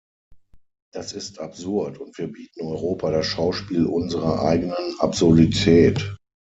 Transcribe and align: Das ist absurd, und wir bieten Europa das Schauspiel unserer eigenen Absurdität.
Das 0.91 1.13
ist 1.13 1.37
absurd, 1.37 1.99
und 1.99 2.17
wir 2.17 2.25
bieten 2.31 2.61
Europa 2.65 3.11
das 3.11 3.27
Schauspiel 3.27 3.85
unserer 3.85 4.41
eigenen 4.41 4.99
Absurdität. 4.99 6.17